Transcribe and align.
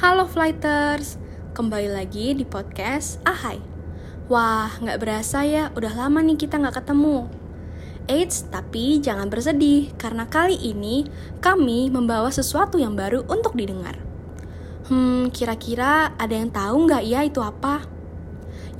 Halo 0.00 0.24
Flighters, 0.24 1.20
kembali 1.52 1.92
lagi 1.92 2.32
di 2.32 2.48
podcast 2.48 3.20
Ahai. 3.20 3.60
Wah, 4.32 4.72
nggak 4.80 4.96
berasa 4.96 5.44
ya, 5.44 5.68
udah 5.76 5.92
lama 5.92 6.24
nih 6.24 6.40
kita 6.40 6.56
nggak 6.56 6.80
ketemu. 6.80 7.28
Eits, 8.08 8.48
tapi 8.48 9.04
jangan 9.04 9.28
bersedih, 9.28 9.92
karena 10.00 10.24
kali 10.24 10.56
ini 10.56 11.04
kami 11.44 11.92
membawa 11.92 12.32
sesuatu 12.32 12.80
yang 12.80 12.96
baru 12.96 13.28
untuk 13.28 13.52
didengar. 13.52 14.00
Hmm, 14.88 15.28
kira-kira 15.36 16.16
ada 16.16 16.32
yang 16.32 16.48
tahu 16.48 16.88
nggak 16.88 17.04
ya 17.04 17.20
itu 17.28 17.44
apa? 17.44 17.84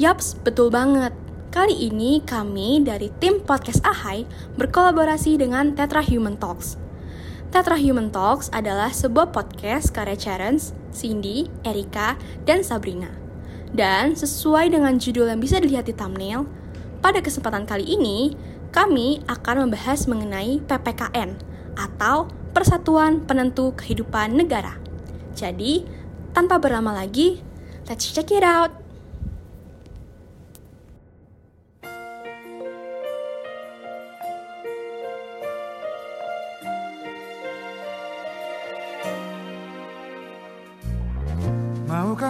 Yaps, 0.01 0.41
betul 0.41 0.73
banget. 0.73 1.13
Kali 1.53 1.85
ini 1.85 2.25
kami 2.25 2.81
dari 2.81 3.13
tim 3.21 3.45
podcast 3.45 3.85
Ahai 3.85 4.25
berkolaborasi 4.57 5.37
dengan 5.37 5.77
Tetra 5.77 6.01
Human 6.01 6.41
Talks. 6.41 6.81
Tetra 7.53 7.77
Human 7.77 8.09
Talks 8.09 8.49
adalah 8.57 8.89
sebuah 8.89 9.37
podcast 9.37 9.93
karya 9.93 10.17
Charens, 10.17 10.80
Cindy, 10.91 11.47
Erika, 11.63 12.19
dan 12.45 12.63
Sabrina. 12.63 13.11
Dan 13.71 14.19
sesuai 14.19 14.75
dengan 14.75 14.99
judul 14.99 15.31
yang 15.31 15.39
bisa 15.39 15.63
dilihat 15.63 15.87
di 15.87 15.95
thumbnail, 15.95 16.47
pada 17.01 17.23
kesempatan 17.23 17.65
kali 17.65 17.87
ini 17.87 18.35
kami 18.71 19.23
akan 19.27 19.67
membahas 19.67 20.07
mengenai 20.11 20.63
PPKN 20.67 21.39
atau 21.79 22.31
Persatuan 22.51 23.23
Penentu 23.23 23.71
Kehidupan 23.79 24.35
Negara. 24.35 24.75
Jadi, 25.39 25.87
tanpa 26.35 26.59
berlama 26.59 26.91
lagi, 26.95 27.39
let's 27.87 28.11
check 28.11 28.35
it 28.35 28.43
out. 28.43 28.80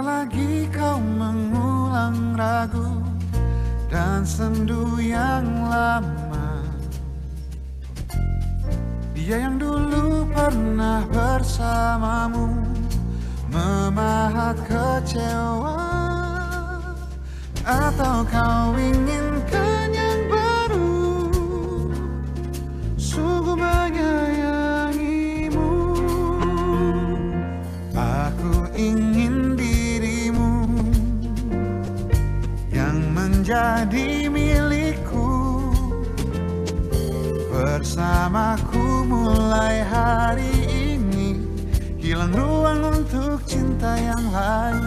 Lagi 0.00 0.64
kau 0.72 0.96
mengulang 0.96 2.32
ragu 2.32 3.04
dan 3.92 4.24
sendu 4.24 4.96
yang 4.96 5.44
lama. 5.68 6.64
Dia 9.12 9.46
yang 9.46 9.60
dulu 9.60 10.26
pernah 10.32 11.04
bersamamu 11.12 12.70
Memahat 13.50 14.56
kecewa. 14.62 15.82
Atau 17.66 18.22
kau 18.30 18.78
inginkan 18.78 19.69
hilang 42.30 42.38
ruang 42.38 42.80
untuk 42.94 43.42
cinta 43.46 43.98
yang 43.98 44.24
lain. 44.30 44.82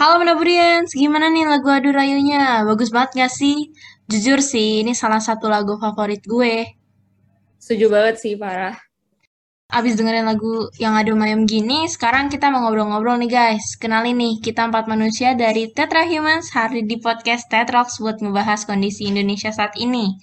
Halo 0.00 0.16
Menaburians, 0.16 0.96
gimana 0.96 1.28
nih 1.28 1.44
lagu 1.44 1.68
Adu 1.68 1.92
Rayunya? 1.92 2.64
Bagus 2.64 2.88
banget 2.88 3.20
gak 3.20 3.32
sih? 3.36 3.68
Jujur 4.08 4.40
sih, 4.40 4.80
ini 4.80 4.96
salah 4.96 5.20
satu 5.20 5.46
lagu 5.46 5.76
favorit 5.76 6.24
gue. 6.24 6.72
Setuju 7.60 7.92
banget 7.92 8.16
sih, 8.16 8.34
parah. 8.34 8.89
Abis 9.70 9.94
dengerin 9.94 10.26
lagu 10.26 10.66
yang 10.82 10.98
adu 10.98 11.14
mayem 11.14 11.46
gini, 11.46 11.86
sekarang 11.86 12.26
kita 12.26 12.50
mau 12.50 12.66
ngobrol-ngobrol 12.66 13.22
nih 13.22 13.30
guys. 13.30 13.78
Kenalin 13.78 14.18
nih, 14.18 14.42
kita 14.42 14.66
empat 14.66 14.90
manusia 14.90 15.38
dari 15.38 15.70
Tetra 15.70 16.02
Humans 16.02 16.50
hari 16.50 16.82
di 16.82 16.98
podcast 16.98 17.46
Tetrox 17.46 18.02
buat 18.02 18.18
ngebahas 18.18 18.66
kondisi 18.66 19.06
Indonesia 19.06 19.54
saat 19.54 19.78
ini. 19.78 20.18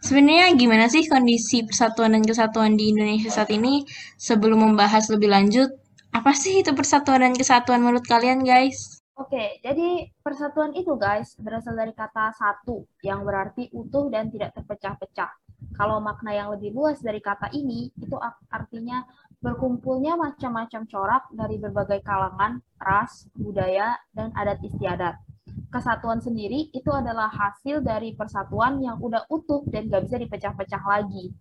Sebenarnya 0.00 0.56
gimana 0.56 0.88
sih 0.88 1.04
kondisi 1.12 1.68
persatuan 1.68 2.16
dan 2.16 2.24
kesatuan 2.24 2.80
di 2.80 2.88
Indonesia 2.96 3.28
saat 3.28 3.52
ini? 3.52 3.84
Sebelum 4.16 4.64
membahas 4.64 5.12
lebih 5.12 5.28
lanjut, 5.28 5.68
apa 6.16 6.32
sih 6.32 6.64
itu 6.64 6.72
persatuan 6.72 7.20
dan 7.20 7.36
kesatuan 7.36 7.84
menurut 7.84 8.08
kalian 8.08 8.48
guys? 8.48 9.04
Oke, 9.20 9.60
jadi 9.60 10.08
persatuan 10.24 10.72
itu 10.72 10.96
guys 10.96 11.36
berasal 11.36 11.76
dari 11.76 11.92
kata 11.92 12.32
satu 12.32 12.88
yang 13.04 13.28
berarti 13.28 13.68
utuh 13.76 14.08
dan 14.08 14.32
tidak 14.32 14.56
terpecah-pecah. 14.56 15.45
Kalau 15.76 16.00
makna 16.00 16.32
yang 16.32 16.48
lebih 16.52 16.72
luas 16.72 17.00
dari 17.04 17.20
kata 17.20 17.52
ini, 17.52 17.92
itu 18.00 18.16
artinya 18.48 19.04
berkumpulnya 19.44 20.16
macam-macam 20.16 20.88
corak 20.88 21.24
dari 21.32 21.60
berbagai 21.60 22.00
kalangan, 22.00 22.64
ras, 22.80 23.28
budaya, 23.36 24.00
dan 24.16 24.32
adat 24.32 24.60
istiadat. 24.64 25.20
Kesatuan 25.68 26.24
sendiri 26.24 26.72
itu 26.72 26.88
adalah 26.88 27.28
hasil 27.28 27.84
dari 27.84 28.16
persatuan 28.16 28.80
yang 28.80 28.96
udah 28.96 29.28
utuh 29.28 29.64
dan 29.68 29.92
gak 29.92 30.08
bisa 30.08 30.16
dipecah-pecah 30.16 30.82
lagi. 30.82 31.32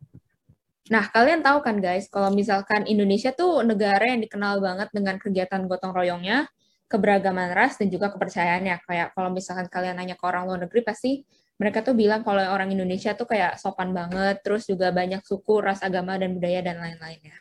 Nah, 0.86 1.10
kalian 1.10 1.42
tahu 1.42 1.66
kan 1.66 1.82
guys, 1.82 2.06
kalau 2.12 2.30
misalkan 2.30 2.86
Indonesia 2.86 3.34
tuh 3.34 3.66
negara 3.66 4.06
yang 4.06 4.22
dikenal 4.22 4.62
banget 4.62 4.94
dengan 4.94 5.18
kegiatan 5.18 5.66
gotong 5.66 5.98
royongnya, 5.98 6.46
keberagaman 6.86 7.52
ras, 7.58 7.82
dan 7.82 7.90
juga 7.90 8.14
kepercayaannya. 8.14 8.86
Kayak 8.86 9.08
kalau 9.18 9.30
misalkan 9.34 9.68
kalian 9.68 9.98
nanya 9.98 10.16
ke 10.18 10.24
orang 10.26 10.46
luar 10.46 10.66
negeri, 10.70 10.82
pasti 10.86 11.26
mereka 11.56 11.82
tuh 11.82 11.96
bilang 11.96 12.22
kalau 12.22 12.44
orang 12.44 12.72
Indonesia 12.72 13.16
tuh 13.16 13.26
kayak 13.26 13.58
sopan 13.58 13.96
banget, 13.96 14.44
terus 14.44 14.68
juga 14.68 14.92
banyak 14.92 15.24
suku, 15.24 15.64
ras, 15.64 15.80
agama, 15.82 16.20
dan 16.20 16.36
budaya, 16.36 16.60
dan 16.60 16.78
lain-lainnya. 16.84 17.36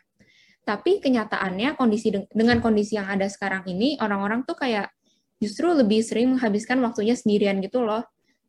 Tapi 0.65 0.97
kenyataannya 0.97 1.77
kondisi 1.77 2.09
dengan 2.33 2.57
kondisi 2.57 2.97
yang 2.97 3.05
ada 3.05 3.29
sekarang 3.29 3.69
ini, 3.69 4.01
orang-orang 4.01 4.41
tuh 4.49 4.57
kayak 4.57 4.89
justru 5.37 5.69
lebih 5.75 6.01
sering 6.01 6.33
menghabiskan 6.33 6.81
waktunya 6.81 7.13
sendirian 7.13 7.61
gitu 7.61 7.85
loh. 7.85 8.01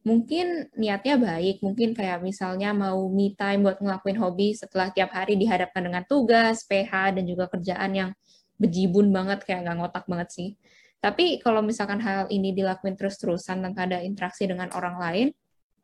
Mungkin 0.07 0.71
niatnya 0.79 1.19
baik, 1.19 1.67
mungkin 1.67 1.93
kayak 1.93 2.23
misalnya 2.23 2.71
mau 2.71 3.11
me 3.11 3.35
time 3.35 3.67
buat 3.67 3.83
ngelakuin 3.83 4.17
hobi 4.23 4.55
setelah 4.55 4.95
tiap 4.95 5.11
hari 5.11 5.35
dihadapkan 5.35 5.83
dengan 5.83 6.07
tugas, 6.07 6.63
PH, 6.65 7.19
dan 7.19 7.27
juga 7.27 7.51
kerjaan 7.51 7.91
yang 7.91 8.11
bejibun 8.57 9.11
banget, 9.11 9.43
kayak 9.43 9.67
gak 9.67 9.77
ngotak 9.77 10.05
banget 10.07 10.29
sih. 10.31 10.49
Tapi 11.01 11.39
kalau 11.45 11.63
misalkan 11.63 12.03
hal 12.03 12.27
ini 12.33 12.51
dilakuin 12.57 12.99
terus-terusan 12.99 13.63
tanpa 13.63 13.87
ada 13.87 14.03
interaksi 14.03 14.49
dengan 14.49 14.73
orang 14.75 14.97
lain, 14.99 15.29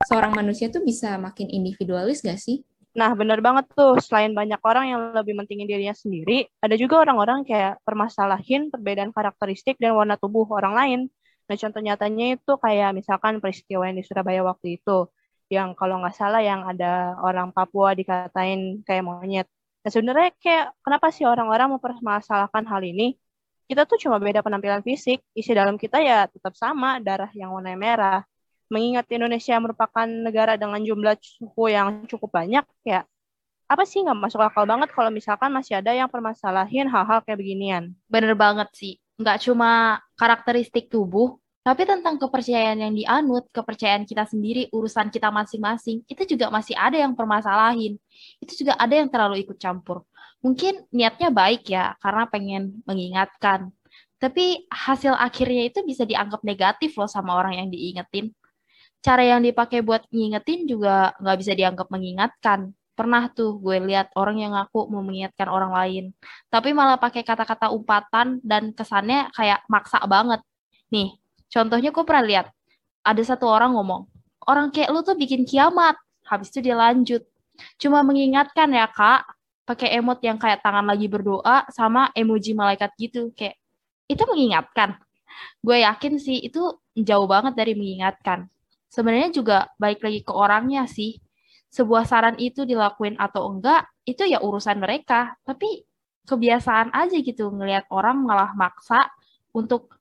seorang 0.02 0.34
manusia 0.34 0.72
tuh 0.72 0.82
bisa 0.82 1.14
makin 1.20 1.46
individualis 1.46 2.24
gak 2.26 2.40
sih? 2.40 2.66
Nah, 2.92 3.16
bener 3.16 3.40
banget 3.40 3.72
tuh. 3.72 3.96
Selain 4.04 4.36
banyak 4.36 4.60
orang 4.60 4.84
yang 4.92 5.00
lebih 5.16 5.32
mentingin 5.32 5.64
dirinya 5.64 5.96
sendiri, 5.96 6.44
ada 6.60 6.76
juga 6.76 7.00
orang-orang 7.00 7.40
kayak 7.48 7.80
permasalahin 7.88 8.68
perbedaan 8.68 9.16
karakteristik 9.16 9.80
dan 9.80 9.96
warna 9.96 10.20
tubuh 10.20 10.44
orang 10.52 10.74
lain. 10.76 11.00
Nah, 11.48 11.56
contoh 11.56 11.80
nyatanya 11.80 12.36
itu 12.36 12.52
kayak 12.60 12.92
misalkan 12.92 13.40
peristiwa 13.40 13.88
yang 13.88 13.96
di 13.96 14.04
Surabaya 14.04 14.44
waktu 14.44 14.76
itu, 14.76 15.08
yang 15.48 15.72
kalau 15.72 16.04
nggak 16.04 16.16
salah 16.16 16.44
yang 16.44 16.64
ada 16.68 17.16
orang 17.20 17.52
Papua 17.52 17.96
dikatain 17.96 18.84
kayak 18.84 19.04
monyet. 19.04 19.48
Nah, 19.82 19.90
sebenarnya 19.90 20.30
kayak 20.38 20.76
kenapa 20.84 21.08
sih 21.10 21.24
orang-orang 21.24 21.72
mempermasalahkan 21.76 22.64
hal 22.68 22.82
ini? 22.84 23.16
Kita 23.72 23.88
tuh 23.88 23.96
cuma 23.96 24.20
beda 24.20 24.44
penampilan 24.44 24.84
fisik, 24.84 25.24
isi 25.32 25.56
dalam 25.56 25.80
kita 25.80 25.96
ya 26.04 26.28
tetap 26.28 26.52
sama, 26.60 27.00
darah 27.00 27.32
yang 27.32 27.56
warna 27.56 27.72
merah 27.72 28.20
mengingat 28.68 29.08
Indonesia 29.08 29.56
merupakan 29.56 30.04
negara 30.04 30.60
dengan 30.60 30.76
jumlah 30.84 31.16
suku 31.20 31.72
yang 31.72 32.04
cukup 32.04 32.36
banyak, 32.36 32.64
ya 32.84 33.08
apa 33.64 33.88
sih 33.88 34.04
nggak 34.04 34.28
masuk 34.28 34.44
akal 34.44 34.68
banget 34.68 34.92
kalau 34.92 35.08
misalkan 35.08 35.48
masih 35.48 35.80
ada 35.80 35.96
yang 35.96 36.04
permasalahin 36.12 36.84
hal-hal 36.84 37.24
kayak 37.24 37.40
beginian. 37.40 37.96
Bener 38.04 38.36
banget 38.36 38.68
sih. 38.76 39.00
Nggak 39.16 39.48
cuma 39.48 40.04
karakteristik 40.20 40.92
tubuh, 40.92 41.40
tapi 41.64 41.88
tentang 41.88 42.20
kepercayaan 42.20 42.76
yang 42.76 42.92
dianut, 42.92 43.48
kepercayaan 43.48 44.04
kita 44.04 44.28
sendiri, 44.28 44.68
urusan 44.68 45.08
kita 45.08 45.32
masing-masing, 45.32 46.04
itu 46.04 46.36
juga 46.36 46.52
masih 46.52 46.76
ada 46.76 47.00
yang 47.00 47.16
permasalahin. 47.16 47.96
Itu 48.36 48.52
juga 48.52 48.76
ada 48.76 48.92
yang 48.92 49.08
terlalu 49.08 49.40
ikut 49.48 49.56
campur. 49.56 50.04
Mungkin 50.42 50.90
niatnya 50.90 51.30
baik 51.30 51.70
ya, 51.70 51.94
karena 52.02 52.26
pengen 52.26 52.82
mengingatkan. 52.84 53.70
Tapi 54.18 54.66
hasil 54.70 55.14
akhirnya 55.14 55.66
itu 55.70 55.82
bisa 55.82 56.02
dianggap 56.06 56.42
negatif 56.46 56.94
loh 56.98 57.10
sama 57.10 57.34
orang 57.34 57.58
yang 57.62 57.68
diingetin 57.70 58.34
cara 59.02 59.26
yang 59.26 59.42
dipakai 59.42 59.82
buat 59.82 60.06
ngingetin 60.14 60.64
juga 60.70 61.12
nggak 61.18 61.36
bisa 61.42 61.52
dianggap 61.52 61.90
mengingatkan. 61.90 62.70
Pernah 62.94 63.28
tuh 63.34 63.58
gue 63.58 63.82
lihat 63.82 64.14
orang 64.14 64.38
yang 64.38 64.52
ngaku 64.54 64.86
mau 64.86 65.02
mengingatkan 65.02 65.50
orang 65.50 65.74
lain, 65.74 66.04
tapi 66.52 66.70
malah 66.70 66.96
pakai 67.00 67.26
kata-kata 67.26 67.74
umpatan 67.74 68.38
dan 68.46 68.70
kesannya 68.70 69.32
kayak 69.34 69.66
maksa 69.66 69.98
banget. 70.06 70.38
Nih, 70.92 71.18
contohnya 71.50 71.90
gue 71.90 72.04
pernah 72.06 72.24
lihat 72.24 72.46
ada 73.02 73.22
satu 73.24 73.48
orang 73.48 73.74
ngomong, 73.74 74.06
orang 74.46 74.70
kayak 74.70 74.92
lu 74.94 75.02
tuh 75.02 75.18
bikin 75.18 75.42
kiamat. 75.42 75.98
Habis 76.22 76.54
itu 76.54 76.70
dia 76.70 76.76
lanjut, 76.78 77.24
cuma 77.80 78.04
mengingatkan 78.04 78.70
ya 78.70 78.86
kak, 78.86 79.24
pakai 79.62 79.94
emot 79.98 80.18
yang 80.24 80.36
kayak 80.40 80.60
tangan 80.64 80.86
lagi 80.86 81.06
berdoa 81.06 81.66
sama 81.70 82.10
emoji 82.14 82.52
malaikat 82.56 82.90
gitu, 82.98 83.30
kayak 83.34 83.56
itu 84.10 84.22
mengingatkan. 84.28 84.98
Gue 85.64 85.80
yakin 85.82 86.20
sih 86.20 86.38
itu 86.44 86.76
jauh 86.98 87.26
banget 87.30 87.56
dari 87.56 87.72
mengingatkan 87.72 88.52
sebenarnya 88.92 89.32
juga 89.32 89.58
baik 89.80 90.04
lagi 90.04 90.20
ke 90.20 90.32
orangnya 90.36 90.84
sih. 90.84 91.16
sebuah 91.72 92.04
saran 92.04 92.36
itu 92.36 92.68
dilakuin 92.68 93.16
atau 93.16 93.48
enggak, 93.48 93.88
itu 94.04 94.28
ya 94.28 94.44
urusan 94.44 94.76
mereka. 94.76 95.40
Tapi 95.40 95.80
kebiasaan 96.28 96.92
aja 96.92 97.16
gitu 97.16 97.48
ngelihat 97.48 97.88
orang 97.88 98.20
malah 98.28 98.52
maksa 98.52 99.08
untuk 99.56 99.96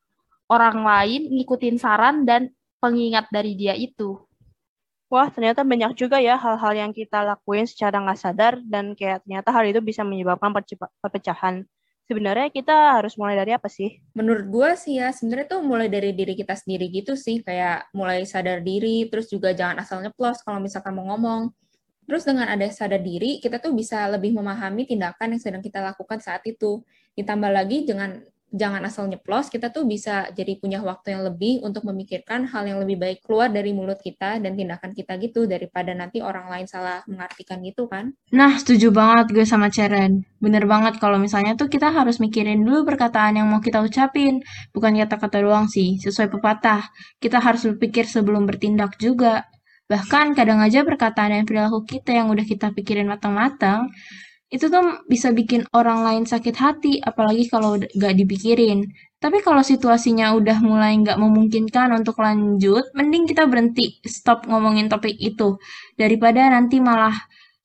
orang 0.51 0.83
lain 0.83 1.31
ngikutin 1.31 1.79
saran 1.79 2.27
dan 2.27 2.51
pengingat 2.83 3.31
dari 3.31 3.55
dia 3.55 3.71
itu. 3.71 4.19
Wah, 5.11 5.27
ternyata 5.27 5.67
banyak 5.67 5.91
juga 5.99 6.23
ya 6.23 6.39
hal-hal 6.39 6.71
yang 6.71 6.91
kita 6.95 7.19
lakuin 7.27 7.67
secara 7.67 7.99
nggak 7.99 8.15
sadar 8.15 8.63
dan 8.63 8.95
kayak 8.95 9.27
ternyata 9.27 9.51
hal 9.51 9.67
itu 9.67 9.83
bisa 9.83 10.07
menyebabkan 10.07 10.55
perpecahan. 11.03 11.67
Sebenarnya 12.07 12.47
kita 12.47 12.95
harus 12.95 13.19
mulai 13.19 13.35
dari 13.35 13.51
apa 13.51 13.67
sih? 13.67 13.99
Menurut 14.15 14.47
gue 14.47 14.69
sih 14.79 15.03
ya, 15.03 15.11
sebenarnya 15.11 15.51
tuh 15.51 15.67
mulai 15.67 15.91
dari 15.91 16.15
diri 16.15 16.31
kita 16.31 16.55
sendiri 16.55 16.87
gitu 16.87 17.19
sih, 17.19 17.43
kayak 17.43 17.91
mulai 17.91 18.23
sadar 18.23 18.63
diri, 18.63 19.11
terus 19.11 19.27
juga 19.27 19.51
jangan 19.51 19.83
asal 19.83 19.99
nyeplos 19.99 20.47
kalau 20.47 20.63
misalkan 20.63 20.95
mau 20.95 21.03
ngomong. 21.11 21.51
Terus 22.07 22.23
dengan 22.23 22.47
ada 22.47 22.63
sadar 22.71 23.03
diri, 23.03 23.43
kita 23.43 23.59
tuh 23.59 23.75
bisa 23.75 24.07
lebih 24.07 24.31
memahami 24.31 24.87
tindakan 24.87 25.35
yang 25.35 25.41
sedang 25.43 25.63
kita 25.63 25.83
lakukan 25.83 26.23
saat 26.23 26.43
itu. 26.47 26.87
Ditambah 27.19 27.51
lagi 27.51 27.83
dengan 27.83 28.15
jangan 28.51 28.83
asal 28.83 29.07
nyeplos, 29.07 29.47
kita 29.47 29.71
tuh 29.71 29.87
bisa 29.87 30.27
jadi 30.35 30.59
punya 30.59 30.83
waktu 30.83 31.15
yang 31.15 31.23
lebih 31.23 31.63
untuk 31.63 31.87
memikirkan 31.87 32.45
hal 32.51 32.67
yang 32.67 32.83
lebih 32.83 32.99
baik 32.99 33.19
keluar 33.23 33.47
dari 33.47 33.71
mulut 33.71 33.97
kita 34.03 34.37
dan 34.43 34.53
tindakan 34.59 34.91
kita 34.91 35.15
gitu, 35.17 35.47
daripada 35.47 35.95
nanti 35.95 36.19
orang 36.19 36.51
lain 36.51 36.67
salah 36.67 37.01
mengartikan 37.07 37.63
gitu 37.63 37.87
kan. 37.87 38.11
Nah, 38.35 38.59
setuju 38.59 38.91
banget 38.91 39.31
gue 39.31 39.47
sama 39.47 39.71
Ceren. 39.71 40.27
Bener 40.37 40.67
banget 40.67 40.99
kalau 40.99 41.15
misalnya 41.15 41.55
tuh 41.55 41.71
kita 41.71 41.89
harus 41.89 42.19
mikirin 42.19 42.61
dulu 42.61 42.83
perkataan 42.83 43.39
yang 43.39 43.47
mau 43.47 43.63
kita 43.63 43.79
ucapin. 43.79 44.43
Bukan 44.75 44.99
kata-kata 44.99 45.41
doang 45.41 45.71
sih, 45.71 45.97
sesuai 46.03 46.27
pepatah. 46.29 46.91
Kita 47.23 47.39
harus 47.39 47.63
berpikir 47.63 48.03
sebelum 48.03 48.43
bertindak 48.43 48.99
juga. 48.99 49.47
Bahkan 49.91 50.39
kadang 50.39 50.63
aja 50.63 50.87
perkataan 50.87 51.35
dan 51.35 51.43
perilaku 51.43 51.83
kita 51.83 52.15
yang 52.15 52.31
udah 52.31 52.47
kita 52.47 52.71
pikirin 52.71 53.11
matang-matang, 53.11 53.91
itu 54.51 54.65
tuh 54.73 54.83
bisa 55.07 55.31
bikin 55.31 55.63
orang 55.71 55.99
lain 56.07 56.23
sakit 56.27 56.55
hati, 56.59 56.93
apalagi 56.99 57.47
kalau 57.47 57.79
udah 57.79 57.89
gak 57.95 58.15
dipikirin. 58.19 58.79
Tapi 59.23 59.37
kalau 59.45 59.61
situasinya 59.61 60.33
udah 60.39 60.57
mulai 60.65 60.97
nggak 60.97 61.17
memungkinkan 61.21 61.93
untuk 61.93 62.17
lanjut, 62.25 62.83
mending 62.97 63.29
kita 63.29 63.45
berhenti, 63.45 64.01
stop 64.03 64.49
ngomongin 64.49 64.89
topik 64.91 65.13
itu. 65.15 65.55
Daripada 65.95 66.49
nanti 66.51 66.81
malah 66.81 67.13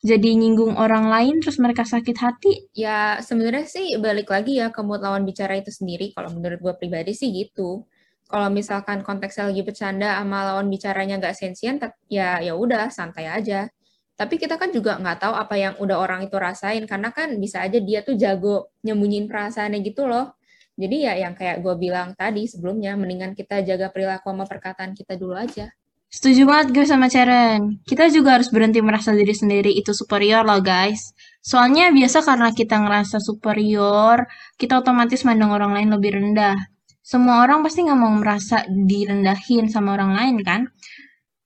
jadi 0.05 0.31
nyinggung 0.37 0.77
orang 0.79 1.11
lain 1.11 1.35
terus 1.43 1.57
mereka 1.59 1.83
sakit 1.83 2.17
hati. 2.21 2.53
Ya 2.77 3.19
sebenarnya 3.25 3.67
sih 3.67 3.87
balik 3.99 4.29
lagi 4.31 4.61
ya 4.61 4.69
ke 4.71 4.81
mood 4.85 5.01
lawan 5.03 5.25
bicara 5.27 5.57
itu 5.59 5.73
sendiri, 5.73 6.13
kalau 6.15 6.31
menurut 6.37 6.61
gue 6.63 6.75
pribadi 6.79 7.13
sih 7.17 7.33
gitu. 7.33 7.83
Kalau 8.27 8.49
misalkan 8.51 9.01
konteksnya 9.07 9.49
lagi 9.51 9.63
bercanda 9.67 10.19
sama 10.19 10.39
lawan 10.53 10.67
bicaranya 10.69 11.15
nggak 11.19 11.35
sensien, 11.41 11.79
tet- 11.83 11.99
ya 12.11 12.39
ya 12.43 12.53
udah 12.55 12.91
santai 12.93 13.27
aja. 13.31 13.67
Tapi 14.17 14.41
kita 14.41 14.57
kan 14.57 14.73
juga 14.73 14.97
nggak 14.97 15.29
tahu 15.29 15.35
apa 15.37 15.55
yang 15.61 15.75
udah 15.77 16.01
orang 16.01 16.25
itu 16.25 16.41
rasain, 16.41 16.89
karena 16.89 17.13
kan 17.13 17.37
bisa 17.37 17.61
aja 17.61 17.77
dia 17.77 18.01
tuh 18.01 18.17
jago 18.17 18.73
nyembunyiin 18.81 19.29
perasaannya 19.29 19.85
gitu 19.85 20.09
loh. 20.09 20.33
Jadi 20.77 21.05
ya 21.05 21.17
yang 21.21 21.37
kayak 21.37 21.61
gue 21.61 21.75
bilang 21.77 22.17
tadi 22.17 22.49
sebelumnya, 22.49 22.97
mendingan 22.97 23.37
kita 23.37 23.61
jaga 23.61 23.93
perilaku 23.93 24.33
sama 24.33 24.45
perkataan 24.49 24.97
kita 24.97 25.21
dulu 25.21 25.37
aja. 25.37 25.69
Setuju 26.07 26.49
banget 26.49 26.73
gue 26.73 26.87
sama 26.89 27.13
Ceren. 27.13 27.83
Kita 27.85 28.09
juga 28.09 28.41
harus 28.41 28.49
berhenti 28.49 28.81
merasa 28.81 29.13
diri 29.13 29.37
sendiri 29.37 29.69
itu 29.75 29.93
superior 29.93 30.47
loh 30.49 30.65
guys. 30.65 31.13
Soalnya 31.45 31.93
biasa 31.93 32.25
karena 32.25 32.49
kita 32.57 32.79
ngerasa 32.79 33.21
superior, 33.21 34.25
kita 34.57 34.81
otomatis 34.81 35.27
mandang 35.29 35.53
orang 35.53 35.77
lain 35.77 35.93
lebih 35.93 36.17
rendah. 36.17 36.57
Semua 37.05 37.45
orang 37.45 37.61
pasti 37.61 37.85
nggak 37.85 38.01
mau 38.01 38.17
merasa 38.17 38.65
direndahin 38.67 39.69
sama 39.69 39.93
orang 39.93 40.17
lain 40.17 40.37
kan? 40.41 40.61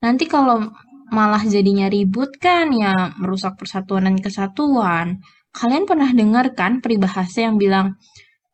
Nanti 0.01 0.25
kalau 0.31 0.71
malah 1.11 1.43
jadinya 1.45 1.87
ribut 1.91 2.39
kan 2.39 2.71
ya 2.75 3.15
merusak 3.19 3.59
persatuan 3.61 4.09
dan 4.09 4.17
kesatuan. 4.19 5.21
Kalian 5.51 5.85
pernah 5.85 6.11
dengar 6.15 6.55
kan 6.55 6.79
peribahasa 6.79 7.51
yang 7.51 7.59
bilang, 7.59 7.99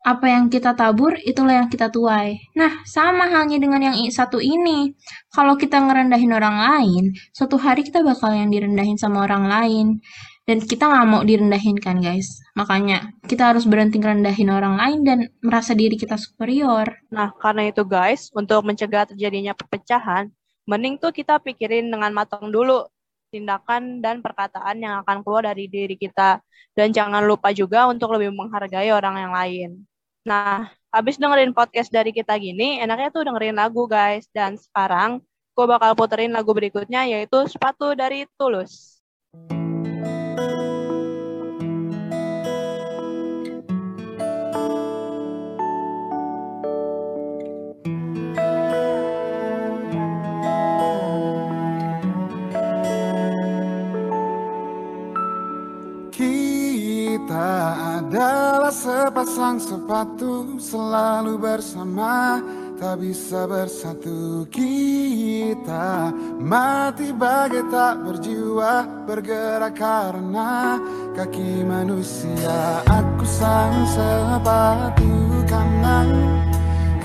apa 0.07 0.25
yang 0.31 0.47
kita 0.47 0.71
tabur, 0.71 1.19
itulah 1.19 1.59
yang 1.59 1.69
kita 1.69 1.91
tuai. 1.91 2.39
Nah, 2.55 2.79
sama 2.87 3.27
halnya 3.27 3.59
dengan 3.59 3.91
yang 3.91 3.95
satu 4.07 4.39
ini. 4.39 4.95
Kalau 5.35 5.59
kita 5.59 5.83
ngerendahin 5.83 6.31
orang 6.31 6.57
lain, 6.63 7.03
suatu 7.35 7.59
hari 7.59 7.83
kita 7.83 7.99
bakal 8.07 8.31
yang 8.31 8.47
direndahin 8.47 8.95
sama 8.95 9.27
orang 9.27 9.51
lain. 9.51 9.87
Dan 10.47 10.63
kita 10.63 10.87
nggak 10.87 11.05
mau 11.11 11.21
direndahin 11.27 11.75
kan, 11.75 11.99
guys. 11.99 12.39
Makanya, 12.55 13.11
kita 13.27 13.51
harus 13.51 13.67
berhenti 13.67 13.99
ngerendahin 13.99 14.47
orang 14.47 14.79
lain 14.79 14.99
dan 15.03 15.19
merasa 15.43 15.75
diri 15.75 15.99
kita 15.99 16.15
superior. 16.15 16.87
Nah, 17.11 17.35
karena 17.35 17.67
itu 17.67 17.83
guys, 17.83 18.31
untuk 18.31 18.63
mencegah 18.63 19.11
terjadinya 19.11 19.51
perpecahan, 19.59 20.31
mending 20.67 20.99
tuh 20.99 21.15
kita 21.15 21.39
pikirin 21.39 21.87
dengan 21.87 22.11
matang 22.11 22.51
dulu 22.51 22.85
tindakan 23.31 23.99
dan 23.99 24.19
perkataan 24.23 24.77
yang 24.79 25.03
akan 25.03 25.23
keluar 25.23 25.47
dari 25.47 25.67
diri 25.71 25.95
kita. 25.95 26.43
Dan 26.77 26.93
jangan 26.93 27.25
lupa 27.25 27.49
juga 27.55 27.89
untuk 27.89 28.13
lebih 28.13 28.35
menghargai 28.35 28.93
orang 28.93 29.15
yang 29.17 29.33
lain. 29.33 29.69
Nah, 30.27 30.69
habis 30.93 31.17
dengerin 31.17 31.55
podcast 31.55 31.89
dari 31.89 32.13
kita 32.13 32.37
gini, 32.37 32.77
enaknya 32.83 33.09
tuh 33.09 33.25
dengerin 33.25 33.57
lagu 33.57 33.89
guys. 33.89 34.29
Dan 34.29 34.59
sekarang, 34.59 35.23
gue 35.57 35.65
bakal 35.65 35.97
puterin 35.97 36.35
lagu 36.35 36.53
berikutnya 36.53 37.09
yaitu 37.09 37.49
Sepatu 37.49 37.97
dari 37.97 38.29
Tulus. 38.37 38.96
Kita 56.17 57.77
adalah 58.01 58.73
sepasang 58.73 59.61
sepatu 59.61 60.57
selalu 60.57 61.37
bersama 61.37 62.41
tak 62.81 63.05
bisa 63.05 63.45
bersatu. 63.45 64.49
Kita 64.49 66.09
mati 66.41 67.13
bagai 67.13 67.69
tak 67.69 68.01
berjiwa 68.01 69.05
bergerak 69.05 69.77
karena 69.77 70.81
kaki 71.13 71.61
manusia. 71.61 72.81
Aku 72.89 73.21
sang 73.21 73.85
sepatu 73.85 75.45
kanan 75.45 76.41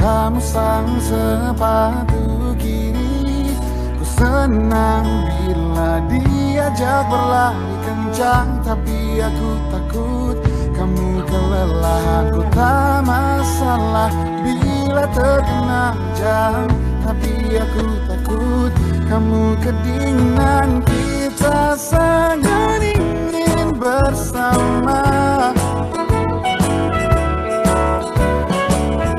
kamu 0.00 0.40
sang 0.40 0.88
sepatu 1.04 2.56
kiri. 2.56 3.52
Ku 4.00 4.04
senang 4.08 5.04
bila 5.28 6.00
diajak 6.08 7.12
berlari 7.12 7.72
kencang 8.12 8.60
tapi 8.60 9.24
aku 9.24 9.50
takut. 9.72 10.36
Kamu 10.76 11.24
kelelahan 11.24 12.28
ku 12.28 12.44
tak 12.52 13.08
masalah. 13.08 14.12
Bila 14.44 15.08
terkena 15.16 15.96
jam 16.12 16.68
tapi 17.00 17.56
aku 17.56 17.88
takut. 18.04 18.68
Kamu 19.08 19.56
kedinginan 19.64 20.84
kita 20.84 21.72
sangat 21.72 22.84
ingin 22.84 23.80
bersama. 23.80 25.00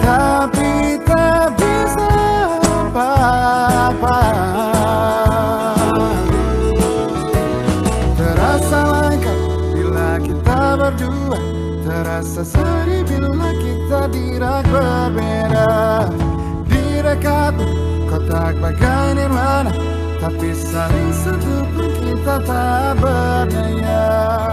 Tapi 0.06 1.02
tak 1.02 1.50
bisa 1.58 2.14
apa-apa 2.94 4.23
seseri 12.44 13.08
bila 13.08 13.50
kita 13.56 14.02
diraga 14.12 15.08
berbeda 15.08 15.72
Di 16.68 17.00
dekatmu 17.00 17.68
kotak 18.12 18.60
bagai 18.60 19.16
nirwana 19.16 19.72
Tapi 20.20 20.52
saling 20.52 21.12
satu 21.16 21.56
pun 21.72 21.88
kita 22.04 22.36
tak 22.44 23.00
berdaya. 23.00 24.53